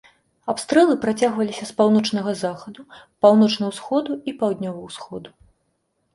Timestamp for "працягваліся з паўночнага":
1.03-2.31